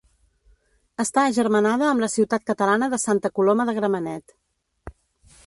[1.03, 4.37] Està agermanada amb la ciutat catalana de Santa Coloma de Gramenet.